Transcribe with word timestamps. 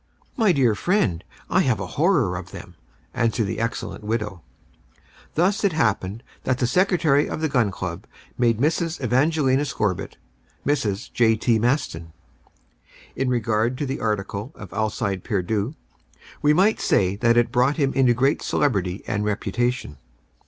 "My 0.35 0.51
dear 0.51 0.73
friend, 0.73 1.23
I 1.47 1.59
have 1.59 1.79
a 1.79 1.85
horror 1.93 2.35
of 2.35 2.49
them," 2.49 2.73
answered 3.13 3.43
the 3.45 3.59
excellent 3.59 4.03
widow. 4.03 4.41
Thus 5.35 5.63
it 5.63 5.73
happened 5.73 6.23
that 6.43 6.57
the 6.57 6.65
Secretary 6.65 7.29
of 7.29 7.39
the 7.39 7.47
Gun 7.47 7.69
Club 7.69 8.07
made 8.35 8.57
Mrs. 8.57 8.99
Evangelina 8.99 9.63
Scorbitt 9.63 10.17
Mrs. 10.65 11.13
J. 11.13 11.35
T. 11.35 11.59
Maston. 11.59 12.13
In 13.15 13.29
regard 13.29 13.77
to 13.77 13.85
the 13.85 13.99
article 13.99 14.51
of 14.55 14.73
Alcide 14.73 15.23
Pierdeux, 15.23 15.75
we 16.41 16.51
might 16.51 16.79
say 16.81 17.15
that 17.17 17.37
it 17.37 17.51
brought 17.51 17.77
him 17.77 17.93
into 17.93 18.15
great 18.15 18.41
celebrity 18.41 19.03
and 19.05 19.23
reputation. 19.23 19.97